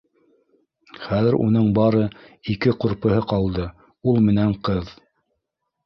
Хәҙер 1.01 1.37
уның 1.41 1.67
бары 1.79 2.01
ике 2.55 2.75
ҡурпыһы 2.87 3.23
ҡалды: 3.35 3.71
ул 4.15 4.23
менән 4.33 4.61
ҡыҙ. 4.71 4.95